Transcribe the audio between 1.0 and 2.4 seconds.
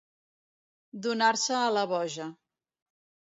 Donar-se a la boja.